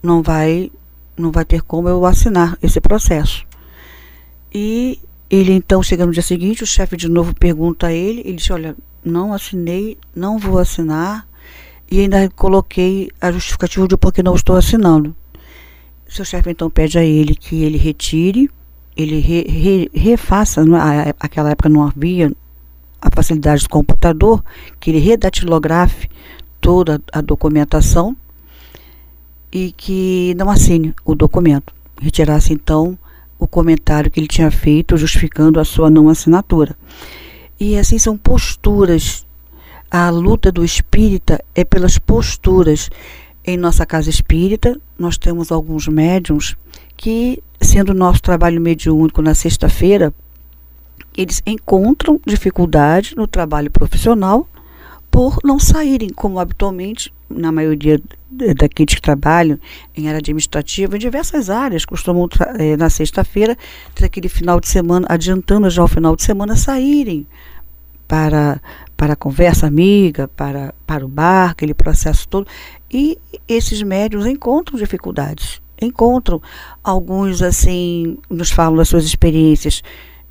não 0.02 0.22
vai 0.22 0.72
não 1.16 1.32
vai 1.32 1.44
ter 1.44 1.62
como 1.62 1.90
eu 1.90 2.06
assinar 2.06 2.58
esse 2.64 2.80
processo. 2.80 3.46
E 4.54 5.00
ele 5.30 5.54
então 5.54 5.84
chega 5.84 6.06
no 6.06 6.12
dia 6.12 6.24
seguinte, 6.24 6.64
o 6.64 6.68
chefe 6.68 6.98
de 6.98 7.08
novo 7.08 7.36
pergunta 7.36 7.88
a 7.88 7.94
ele, 7.94 8.22
ele 8.22 8.34
diz: 8.34 8.50
"Olha, 8.50 8.76
não 9.04 9.34
assinei, 9.34 9.98
não 10.16 10.38
vou 10.38 10.58
assinar". 10.58 11.28
E 11.92 12.02
ainda 12.02 12.30
coloquei 12.36 13.10
a 13.20 13.32
justificativa 13.32 13.88
de 13.88 13.98
por 13.98 14.14
que 14.14 14.24
não 14.24 14.36
estou 14.36 14.56
assinando. 14.56 15.16
Seu 16.08 16.26
chefe 16.26 16.52
então 16.52 16.70
pede 16.70 16.98
a 16.98 17.04
ele 17.04 17.36
que 17.36 17.64
ele 17.64 17.78
retire, 17.78 18.50
ele 18.96 19.20
re, 19.20 19.44
re, 19.48 19.92
refaça, 19.94 20.62
é? 20.62 21.14
aquela 21.20 21.52
época 21.52 21.70
não 21.70 21.84
havia 21.84 22.32
a 23.02 23.10
facilidade 23.10 23.64
do 23.64 23.70
computador, 23.70 24.44
que 24.80 24.92
ele 24.92 25.00
redatilografe 25.00 26.10
toda 26.60 27.02
a 27.14 27.22
documentação 27.22 28.16
e 29.52 29.72
que 29.72 30.36
não 30.38 30.50
assine 30.50 30.94
o 31.06 31.16
documento. 31.16 31.74
Retirasse 32.00 32.54
então 32.54 32.98
o 33.40 33.48
comentário 33.48 34.12
que 34.12 34.20
ele 34.20 34.28
tinha 34.28 34.52
feito 34.52 34.98
justificando 34.98 35.60
a 35.60 35.66
sua 35.66 35.90
não 35.90 36.10
assinatura. 36.10 36.76
E 37.58 37.78
assim 37.78 37.98
são 37.98 38.18
posturas. 38.18 39.26
A 39.90 40.10
luta 40.10 40.52
do 40.52 40.64
espírita 40.64 41.44
é 41.56 41.64
pelas 41.64 41.98
posturas. 41.98 42.90
Em 43.44 43.58
nossa 43.58 43.86
casa 43.86 44.10
espírita, 44.10 44.80
nós 44.98 45.18
temos 45.18 45.52
alguns 45.52 45.88
médiums 45.88 46.56
que, 46.98 47.42
sendo 47.62 47.94
nosso 47.94 48.22
trabalho 48.22 48.60
mediúnico 48.60 49.22
na 49.22 49.34
sexta-feira, 49.34 50.14
eles 51.18 51.42
encontram 51.46 52.20
dificuldade 52.26 53.16
no 53.16 53.26
trabalho 53.26 53.72
profissional 53.72 54.48
por 55.10 55.40
não 55.44 55.58
saírem, 55.58 56.10
como 56.10 56.40
habitualmente, 56.40 57.12
na 57.30 57.52
maioria 57.52 58.00
daqueles 58.32 58.96
que 58.96 59.02
trabalham 59.02 59.60
em 59.96 60.08
área 60.08 60.20
administrativa, 60.20 60.96
em 60.96 61.00
diversas 61.00 61.50
áreas, 61.50 61.86
costumam, 61.86 62.28
é, 62.58 62.78
na 62.78 62.90
sexta-feira, 62.90 63.58
ter 63.96 64.06
aquele 64.06 64.30
final 64.30 64.60
de 64.60 64.68
semana, 64.68 65.08
adiantando 65.10 65.70
já 65.70 65.84
o 65.84 65.88
final 65.88 66.16
de 66.16 66.24
semana, 66.24 66.56
saírem 66.56 67.26
para, 68.08 68.62
para 68.96 69.14
a 69.14 69.16
conversa 69.16 69.68
amiga, 69.68 70.28
para, 70.28 70.74
para 70.86 71.06
o 71.06 71.10
bar, 71.10 71.52
aquele 71.52 71.74
processo 71.74 72.28
todo. 72.28 72.48
E 72.92 73.18
esses 73.48 73.82
médios 73.82 74.26
encontram 74.26 74.78
dificuldades 74.78 75.62
encontram. 75.82 76.42
Alguns, 76.84 77.42
assim, 77.42 78.18
nos 78.30 78.52
falam 78.52 78.76
das 78.76 78.90
suas 78.90 79.06
experiências 79.06 79.82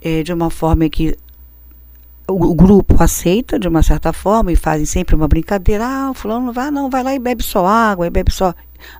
é, 0.01 0.23
de 0.23 0.33
uma 0.33 0.51
forma 0.51 0.89
que 0.89 1.17
o, 2.29 2.55
grupo 2.55 3.03
aceita 3.03 3.59
de 3.59 3.67
uma 3.67 3.83
certa 3.83 4.13
forma 4.13 4.53
e 4.53 4.57
fazem 4.57 4.85
sempre 4.85 5.15
uma 5.15 5.27
brincadeira. 5.27 5.87
Ah, 5.87 6.11
o 6.11 6.15
fulano 6.15 6.47
não 6.47 6.53
vai, 6.53 6.71
não, 6.71 6.91
vai 6.91 7.03
lá 7.03 7.15
e 7.15 7.19
bebe 7.19 7.43
só 7.43 7.67
água, 7.67 8.07
e 8.07 8.11
bebe 8.11 8.31
só. 8.31 8.55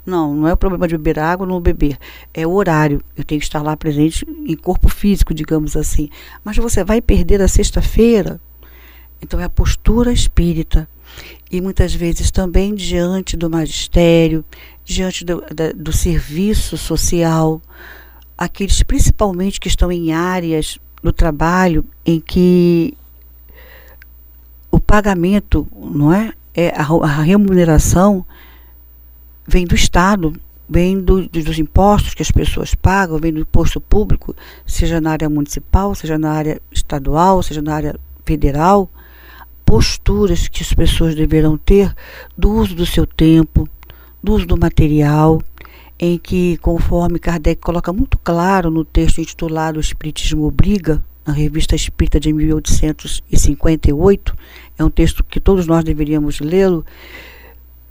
Não, 0.05 0.35
não 0.35 0.49
é 0.49 0.53
o 0.53 0.57
problema 0.57 0.89
de 0.89 0.97
beber 0.97 1.19
água 1.19 1.47
ou 1.47 1.53
não 1.53 1.61
beber. 1.61 1.99
É 2.33 2.47
o 2.47 2.53
horário. 2.53 3.03
Eu 3.17 3.23
tenho 3.23 3.39
que 3.39 3.47
estar 3.47 3.63
lá 3.63 3.77
presente 3.77 4.27
em 4.47 4.57
corpo 4.57 4.89
físico, 4.89 5.35
digamos 5.35 5.77
assim. 5.77 6.09
Mas 6.43 6.57
você 6.57 6.83
vai 6.83 7.03
perder 7.03 7.43
a 7.43 7.49
sexta-feira? 7.49 8.41
Então 9.21 9.39
é 9.39 9.45
a 9.45 9.51
postura 9.51 10.11
espírita. 10.11 10.89
E 11.51 11.61
muitas 11.61 11.95
vezes 11.95 12.31
também 12.31 12.75
diante 12.75 13.37
do 13.37 13.51
magistério, 13.51 14.45
diante 14.85 15.25
do, 15.25 15.43
da, 15.55 15.73
do 15.73 15.93
serviço 15.93 16.79
social, 16.79 17.61
aqueles 18.37 18.83
principalmente 18.83 19.61
que 19.61 19.69
estão 19.69 19.93
em 19.93 20.13
áreas 20.13 20.79
do 21.03 21.13
trabalho 21.13 21.85
em 22.05 22.21
que 22.21 22.95
o 24.79 24.81
pagamento, 24.81 25.67
não 25.77 26.13
é? 26.13 26.33
é 26.55 26.71
a, 26.71 26.83
a 26.83 27.23
remuneração 27.23 28.25
vem 29.47 29.67
do 29.67 29.75
Estado, 29.75 30.33
vem 30.69 31.01
do, 31.01 31.29
dos 31.29 31.59
impostos 31.59 32.15
que 32.15 32.23
as 32.23 32.31
pessoas 32.31 32.75
pagam, 32.75 33.19
vem 33.19 33.33
do 33.33 33.41
imposto 33.41 33.81
público, 33.81 34.35
seja 34.67 35.01
na 35.01 35.11
área 35.13 35.29
municipal, 35.29 35.95
seja 35.95 36.19
na 36.19 36.31
área 36.31 36.61
estadual, 36.71 37.43
seja 37.43 37.61
na 37.61 37.75
área 37.75 38.01
federal, 38.25 38.89
posturas 39.65 40.49
que 40.49 40.63
as 40.63 40.73
pessoas 40.73 41.15
deverão 41.15 41.59
ter 41.59 41.95
do 42.37 42.51
uso 42.53 42.75
do 42.75 42.87
seu 42.87 43.07
tempo, 43.07 43.69
do 44.23 44.35
uso 44.35 44.47
do 44.47 44.57
material, 44.57 45.43
em 45.99 46.17
que, 46.17 46.57
conforme 46.59 47.19
Kardec 47.19 47.61
coloca 47.61 47.93
muito 47.93 48.17
claro 48.19 48.71
no 48.71 48.85
texto 48.85 49.21
intitulado 49.21 49.79
O 49.79 49.81
Espiritismo 49.81 50.45
Obriga, 50.45 51.03
na 51.29 51.35
revista 51.35 51.77
Espírita 51.77 52.19
de 52.19 52.33
1858, 52.33 54.35
é 54.79 54.85
um 54.85 54.89
texto 54.89 55.23
que 55.23 55.39
todos 55.39 55.67
nós 55.67 55.85
deveríamos 55.85 56.41
lê-lo, 56.41 56.87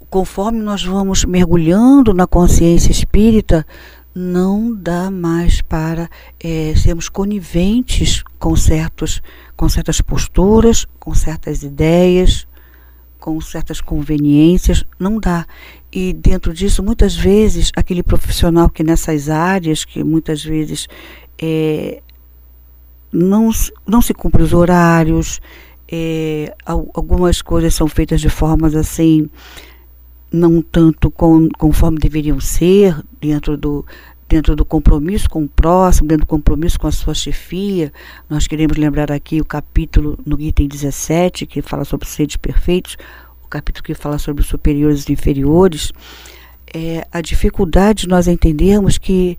conforme 0.09 0.59
nós 0.59 0.83
vamos 0.83 1.23
mergulhando 1.23 2.15
na 2.15 2.25
consciência 2.25 2.89
espírita, 2.89 3.63
não 4.15 4.73
dá 4.73 5.11
mais 5.11 5.61
para 5.61 6.09
é, 6.39 6.73
sermos 6.75 7.09
coniventes 7.09 8.23
com, 8.39 8.55
certos, 8.55 9.21
com 9.55 9.69
certas 9.69 10.01
posturas, 10.01 10.87
com 10.99 11.13
certas 11.13 11.61
ideias, 11.61 12.47
com 13.19 13.39
certas 13.39 13.79
conveniências, 13.79 14.83
não 14.97 15.19
dá. 15.19 15.45
E 15.93 16.11
dentro 16.11 16.51
disso, 16.51 16.81
muitas 16.81 17.15
vezes, 17.15 17.71
aquele 17.75 18.01
profissional 18.01 18.67
que 18.67 18.83
nessas 18.83 19.29
áreas, 19.29 19.85
que 19.85 20.03
muitas 20.03 20.43
vezes 20.43 20.87
é, 21.39 22.01
não, 23.11 23.49
não 23.85 24.01
se 24.01 24.13
cumpre 24.13 24.43
os 24.43 24.53
horários, 24.53 25.39
é, 25.89 26.53
algumas 26.65 27.41
coisas 27.41 27.73
são 27.73 27.87
feitas 27.87 28.19
de 28.19 28.29
formas 28.29 28.75
assim 28.75 29.29
não 30.31 30.61
tanto 30.61 31.09
com, 31.09 31.47
conforme 31.57 31.97
deveriam 31.97 32.39
ser, 32.39 32.95
dentro 33.19 33.55
do, 33.57 33.85
dentro 34.27 34.55
do 34.55 34.65
compromisso 34.65 35.29
com 35.29 35.43
o 35.43 35.47
próximo, 35.47 36.07
dentro 36.07 36.25
do 36.25 36.29
compromisso 36.29 36.79
com 36.79 36.87
a 36.87 36.91
sua 36.91 37.13
chefia. 37.13 37.91
Nós 38.29 38.47
queremos 38.47 38.77
lembrar 38.77 39.11
aqui 39.11 39.39
o 39.39 39.45
capítulo 39.45 40.17
no 40.25 40.39
item 40.39 40.67
17, 40.67 41.45
que 41.45 41.61
fala 41.61 41.85
sobre 41.85 42.07
seres 42.07 42.35
perfeitos, 42.35 42.97
o 43.43 43.47
capítulo 43.47 43.83
que 43.83 43.93
fala 43.93 44.17
sobre 44.17 44.43
superiores 44.43 45.07
e 45.07 45.13
inferiores. 45.13 45.91
É, 46.73 47.07
a 47.11 47.21
dificuldade 47.21 48.01
de 48.01 48.09
nós 48.09 48.27
entendermos 48.27 48.97
que, 48.97 49.37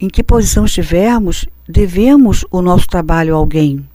em 0.00 0.08
que 0.08 0.22
posição 0.22 0.64
estivermos, 0.64 1.46
devemos 1.68 2.44
o 2.50 2.60
nosso 2.60 2.86
trabalho 2.86 3.34
a 3.34 3.38
alguém. 3.38 3.86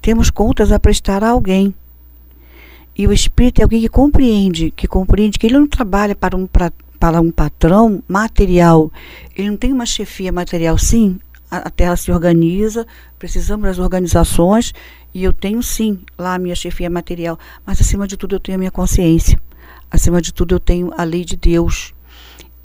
Temos 0.00 0.30
contas 0.30 0.72
a 0.72 0.80
prestar 0.80 1.22
a 1.22 1.30
alguém. 1.30 1.74
E 2.96 3.06
o 3.06 3.12
espírito 3.12 3.60
é 3.60 3.62
alguém 3.62 3.80
que 3.80 3.88
compreende, 3.88 4.70
que 4.70 4.88
compreende 4.88 5.38
que 5.38 5.46
ele 5.46 5.58
não 5.58 5.66
trabalha 5.66 6.14
para 6.14 6.36
um, 6.36 6.46
pra, 6.46 6.72
para 6.98 7.20
um 7.20 7.30
patrão 7.30 8.02
material. 8.08 8.90
Ele 9.36 9.50
não 9.50 9.56
tem 9.56 9.72
uma 9.72 9.86
chefia 9.86 10.32
material, 10.32 10.76
sim. 10.76 11.18
A, 11.50 11.58
a 11.58 11.70
Terra 11.70 11.96
se 11.96 12.10
organiza, 12.10 12.86
precisamos 13.18 13.66
das 13.66 13.78
organizações 13.78 14.72
e 15.12 15.24
eu 15.24 15.32
tenho 15.32 15.62
sim 15.62 16.00
lá 16.18 16.34
a 16.34 16.38
minha 16.38 16.54
chefia 16.54 16.88
material, 16.88 17.38
mas 17.66 17.80
acima 17.80 18.06
de 18.06 18.16
tudo 18.16 18.36
eu 18.36 18.40
tenho 18.40 18.56
a 18.56 18.58
minha 18.58 18.70
consciência. 18.70 19.40
Acima 19.90 20.22
de 20.22 20.32
tudo 20.32 20.54
eu 20.54 20.60
tenho 20.60 20.92
a 20.96 21.02
lei 21.02 21.24
de 21.24 21.36
Deus. 21.36 21.92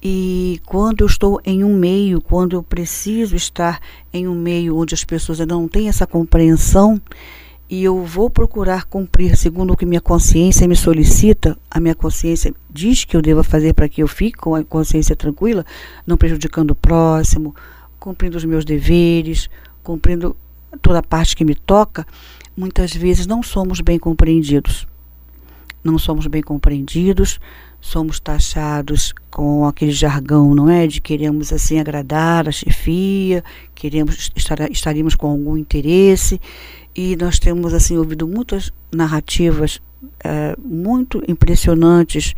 E 0.08 0.62
quando 0.68 1.02
eu 1.02 1.08
estou 1.08 1.42
em 1.44 1.64
um 1.64 1.76
meio, 1.76 2.22
quando 2.22 2.56
eu 2.56 2.62
preciso 2.62 3.36
estar 3.36 3.82
em 4.14 4.28
um 4.28 4.36
meio 4.36 4.78
onde 4.78 4.94
as 4.94 5.04
pessoas 5.04 5.40
não 5.40 5.68
têm 5.68 5.90
essa 5.90 6.06
compreensão, 6.06 7.02
e 7.68 7.84
eu 7.84 8.04
vou 8.04 8.30
procurar 8.30 8.86
cumprir 8.86 9.36
segundo 9.36 9.74
o 9.74 9.76
que 9.76 9.84
minha 9.84 10.00
consciência 10.00 10.68
me 10.68 10.76
solicita, 10.76 11.58
a 11.72 11.80
minha 11.80 11.96
consciência 11.96 12.54
diz 12.70 13.04
que 13.04 13.18
eu 13.18 13.22
devo 13.22 13.42
fazer 13.42 13.74
para 13.74 13.90
que 13.90 14.04
eu 14.04 14.08
fique 14.08 14.38
com 14.38 14.54
a 14.54 14.64
consciência 14.64 15.16
tranquila, 15.16 15.66
não 16.06 16.18
prejudicando 16.18 16.70
o 16.70 16.76
próximo, 16.76 17.56
cumprindo 18.00 18.38
os 18.38 18.46
meus 18.46 18.64
deveres, 18.64 19.50
cumprindo 19.82 20.38
toda 20.84 21.00
a 21.00 21.04
parte 21.04 21.36
que 21.36 21.44
me 21.44 21.56
toca, 21.56 22.06
muitas 22.56 22.94
vezes 22.94 23.26
não 23.26 23.42
somos 23.42 23.82
bem 23.82 23.98
compreendidos. 23.98 24.86
Não 25.86 26.00
somos 26.00 26.26
bem 26.26 26.42
compreendidos, 26.42 27.40
somos 27.80 28.20
taxados 28.20 29.14
com 29.30 29.68
aquele 29.68 29.92
jargão, 29.92 30.56
não 30.56 30.68
é? 30.68 30.88
De 30.88 31.00
queremos 31.00 31.54
assim 31.54 31.80
agradar 31.80 32.50
a 32.50 32.52
chefia, 32.52 33.44
queremos 33.76 34.32
estar, 34.36 34.72
estaríamos 34.72 35.14
com 35.14 35.30
algum 35.30 35.56
interesse 35.56 36.42
e 36.96 37.16
nós 37.16 37.38
temos 37.38 37.72
assim 37.72 37.98
ouvido 37.98 38.28
muitas 38.28 38.74
narrativas 38.92 39.80
é, 40.24 40.56
muito 40.58 41.22
impressionantes 41.28 42.34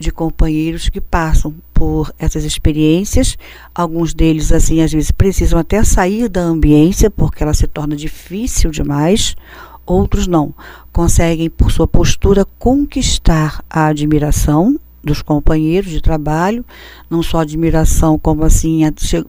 de 0.00 0.10
companheiros 0.10 0.88
que 0.88 1.00
passam 1.00 1.54
por 1.72 2.12
essas 2.18 2.44
experiências. 2.44 3.36
Alguns 3.74 4.14
deles, 4.14 4.50
assim, 4.50 4.80
às 4.80 4.90
vezes 4.90 5.10
precisam 5.10 5.58
até 5.58 5.84
sair 5.84 6.28
da 6.28 6.40
ambiência 6.40 7.10
porque 7.10 7.42
ela 7.42 7.54
se 7.54 7.66
torna 7.66 7.94
difícil 7.94 8.70
demais. 8.70 9.36
Outros 9.84 10.26
não. 10.26 10.54
Conseguem, 11.00 11.48
por 11.48 11.72
sua 11.72 11.88
postura, 11.88 12.44
conquistar 12.58 13.64
a 13.70 13.86
admiração 13.86 14.78
dos 15.02 15.22
companheiros 15.22 15.90
de 15.90 16.02
trabalho. 16.02 16.62
Não 17.08 17.22
só 17.22 17.38
admiração, 17.38 18.18
como 18.18 18.44
assim, 18.44 18.82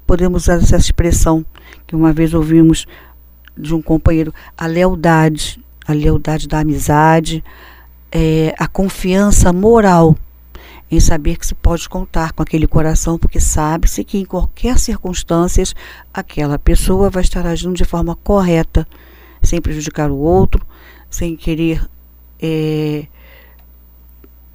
podemos 0.06 0.44
usar 0.44 0.56
essa 0.56 0.76
expressão 0.76 1.46
que 1.88 1.96
uma 1.96 2.12
vez 2.12 2.34
ouvimos 2.34 2.86
de 3.58 3.74
um 3.74 3.82
companheiro, 3.82 4.34
a 4.58 4.68
lealdade, 4.68 5.64
a 5.88 5.94
lealdade 5.94 6.46
da 6.46 6.60
amizade, 6.60 7.42
é, 8.12 8.54
a 8.60 8.68
confiança 8.68 9.54
moral 9.54 10.18
em 10.92 11.00
saber 11.00 11.38
que 11.38 11.48
se 11.48 11.56
pode 11.56 11.88
contar 11.88 12.34
com 12.34 12.44
aquele 12.44 12.68
coração, 12.68 13.18
porque 13.18 13.40
sabe-se 13.40 14.04
que 14.04 14.18
em 14.18 14.26
qualquer 14.26 14.78
circunstância 14.78 15.64
aquela 16.14 16.60
pessoa 16.60 17.10
vai 17.10 17.24
estar 17.24 17.46
agindo 17.46 17.76
de 17.76 17.86
forma 17.86 18.14
correta, 18.14 18.86
sem 19.42 19.62
prejudicar 19.62 20.12
o 20.12 20.18
outro, 20.18 20.68
sem 21.12 21.36
querer 21.36 21.88
é, 22.42 23.06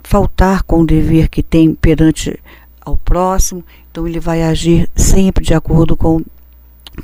faltar 0.02 0.62
com 0.64 0.80
o 0.80 0.86
dever 0.86 1.28
que 1.28 1.42
tem 1.42 1.74
perante 1.74 2.40
ao 2.80 2.96
próximo. 2.96 3.64
Então 3.90 4.08
ele 4.08 4.18
vai 4.18 4.42
agir 4.42 4.88
sempre 4.96 5.44
de 5.44 5.54
acordo 5.54 5.96
com 5.96 6.22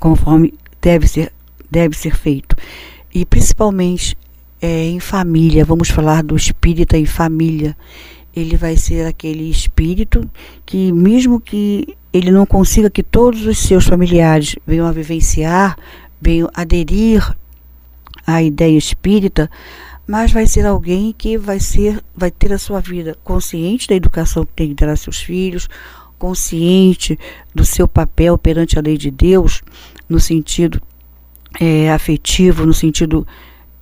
conforme 0.01 0.55
deve 0.81 1.07
ser 1.07 1.33
deve 1.71 1.97
ser 1.97 2.17
feito. 2.17 2.57
E 3.15 3.25
principalmente 3.25 4.17
é, 4.61 4.87
em 4.87 5.01
família, 5.01 5.65
vamos 5.65 5.89
falar 5.89 6.23
do 6.23 6.37
espírita 6.37 6.97
em 6.97 7.07
família. 7.07 7.77
Ele 8.35 8.57
vai 8.57 8.77
ser 8.77 9.07
aquele 9.07 9.51
espírito 9.51 10.29
que, 10.65 10.91
mesmo 10.93 11.41
que 11.41 11.97
ele 12.13 12.31
não 12.31 12.47
consiga 12.47 12.89
que 12.89 13.03
todos 13.03 13.45
os 13.47 13.59
seus 13.59 13.85
familiares 13.85 14.57
venham 14.67 14.87
a 14.87 14.93
vivenciar, 14.93 15.77
venham 16.21 16.49
aderir 16.55 17.37
à 18.27 18.43
ideia 18.43 18.77
espírita, 18.77 19.51
mas 20.07 20.33
vai 20.33 20.47
ser 20.47 20.67
alguém 20.67 21.15
que 21.17 21.39
vai 21.39 21.61
ser, 21.61 22.03
vai 22.15 22.31
ter 22.31 22.53
a 22.53 22.59
sua 22.59 22.81
vida 22.81 23.17
consciente 23.23 23.89
da 23.89 23.95
educação 23.95 24.45
que 24.45 24.53
tem 24.53 24.69
que 24.69 24.75
dar 24.75 24.91
a 24.91 24.97
seus 24.97 25.19
filhos, 25.19 25.69
consciente 26.19 27.19
do 27.55 27.65
seu 27.65 27.89
papel 27.89 28.39
perante 28.39 28.79
a 28.79 28.83
lei 28.83 28.97
de 28.97 29.11
Deus, 29.11 29.63
no 30.09 30.21
sentido 30.21 30.81
é, 31.61 31.91
afetivo, 31.91 32.65
no 32.65 32.75
sentido 32.75 33.27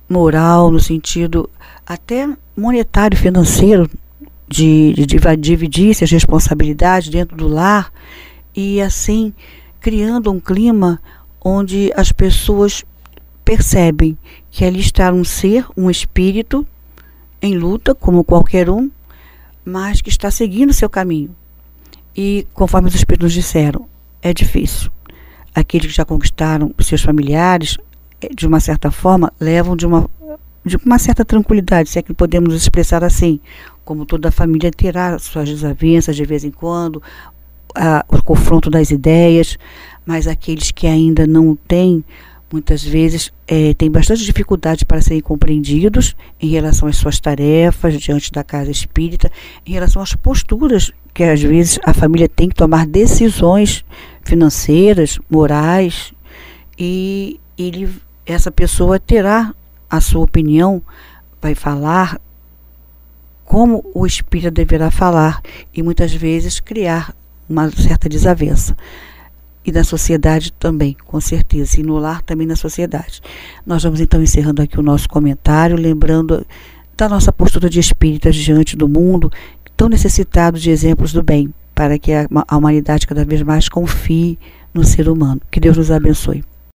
moral, 0.09 0.71
no 0.71 0.79
sentido 0.79 1.49
até 1.85 2.27
monetário, 2.55 3.17
financeiro, 3.17 3.89
de, 4.47 4.93
de, 4.93 5.05
de 5.05 5.37
dividir 5.37 5.91
as 5.91 6.11
responsabilidades 6.11 7.09
dentro 7.09 7.37
do 7.37 7.47
lar 7.47 7.91
e 8.53 8.81
assim 8.81 9.33
criando 9.79 10.29
um 10.29 10.39
clima 10.39 11.01
onde 11.43 11.91
as 11.95 12.11
pessoas 12.11 12.83
percebem 13.51 14.17
que 14.49 14.63
ali 14.63 14.79
está 14.79 15.11
um 15.11 15.25
ser, 15.25 15.65
um 15.75 15.89
espírito 15.89 16.65
em 17.41 17.57
luta, 17.57 17.93
como 17.93 18.23
qualquer 18.23 18.69
um, 18.69 18.89
mas 19.65 19.99
que 19.99 20.07
está 20.07 20.31
seguindo 20.31 20.71
seu 20.71 20.89
caminho. 20.89 21.35
E 22.15 22.47
conforme 22.53 22.87
os 22.87 22.95
espíritos 22.95 23.33
disseram, 23.33 23.89
é 24.21 24.33
difícil. 24.33 24.89
Aqueles 25.53 25.87
que 25.87 25.97
já 25.97 26.05
conquistaram 26.05 26.73
seus 26.79 27.01
familiares, 27.01 27.77
eh, 28.21 28.29
de 28.33 28.47
uma 28.47 28.61
certa 28.61 28.89
forma, 28.89 29.33
levam 29.37 29.75
de 29.75 29.85
uma, 29.85 30.09
de 30.65 30.77
uma 30.77 30.97
certa 30.97 31.25
tranquilidade, 31.25 31.89
se 31.89 31.99
é 31.99 32.01
que 32.01 32.13
podemos 32.13 32.53
expressar 32.53 33.03
assim. 33.03 33.37
Como 33.83 34.05
toda 34.05 34.31
família 34.31 34.71
terá 34.71 35.19
suas 35.19 35.49
desavenças 35.49 36.15
de 36.15 36.23
vez 36.23 36.45
em 36.45 36.51
quando, 36.51 37.03
a, 37.75 38.05
o 38.07 38.23
confronto 38.23 38.69
das 38.69 38.91
ideias, 38.91 39.57
mas 40.05 40.25
aqueles 40.25 40.71
que 40.71 40.87
ainda 40.87 41.27
não 41.27 41.53
têm, 41.53 42.01
muitas 42.51 42.83
vezes 42.83 43.31
é, 43.47 43.73
têm 43.73 43.89
bastante 43.89 44.23
dificuldade 44.23 44.85
para 44.85 45.01
serem 45.01 45.21
compreendidos 45.21 46.15
em 46.39 46.49
relação 46.49 46.87
às 46.87 46.97
suas 46.97 47.19
tarefas 47.19 47.99
diante 47.99 48.31
da 48.31 48.43
casa 48.43 48.69
espírita, 48.69 49.31
em 49.65 49.71
relação 49.71 50.01
às 50.01 50.13
posturas 50.13 50.91
que 51.13 51.23
às 51.23 51.41
vezes 51.41 51.79
a 51.83 51.93
família 51.93 52.27
tem 52.27 52.49
que 52.49 52.55
tomar 52.55 52.85
decisões 52.85 53.83
financeiras, 54.23 55.19
morais, 55.29 56.13
e 56.77 57.39
ele, 57.57 57.89
essa 58.25 58.51
pessoa 58.51 58.99
terá 58.99 59.53
a 59.89 59.99
sua 59.99 60.21
opinião, 60.21 60.81
vai 61.41 61.53
falar 61.53 62.19
como 63.43 63.83
o 63.93 64.05
espírito 64.05 64.51
deverá 64.51 64.89
falar 64.89 65.41
e 65.73 65.83
muitas 65.83 66.13
vezes 66.13 66.59
criar 66.59 67.13
uma 67.49 67.69
certa 67.69 68.07
desavença. 68.07 68.77
E 69.65 69.71
na 69.71 69.83
sociedade 69.83 70.51
também, 70.53 70.95
com 71.05 71.19
certeza, 71.21 71.79
e 71.79 71.83
no 71.83 71.97
lar 71.97 72.21
também 72.21 72.47
na 72.47 72.55
sociedade. 72.55 73.21
Nós 73.65 73.83
vamos 73.83 74.01
então 74.01 74.21
encerrando 74.21 74.61
aqui 74.61 74.79
o 74.79 74.83
nosso 74.83 75.07
comentário, 75.07 75.77
lembrando 75.77 76.45
da 76.97 77.07
nossa 77.07 77.31
postura 77.31 77.69
de 77.69 77.79
espíritas 77.79 78.35
diante 78.35 78.75
do 78.75 78.87
mundo, 78.87 79.31
tão 79.77 79.87
necessitado 79.87 80.59
de 80.59 80.69
exemplos 80.69 81.13
do 81.13 81.23
bem, 81.23 81.53
para 81.73 81.97
que 81.97 82.11
a, 82.11 82.27
a 82.47 82.57
humanidade 82.57 83.07
cada 83.07 83.23
vez 83.23 83.41
mais 83.43 83.69
confie 83.69 84.37
no 84.73 84.83
ser 84.83 85.09
humano. 85.09 85.41
Que 85.49 85.59
Deus 85.59 85.77
nos 85.77 85.91
abençoe. 85.91 86.43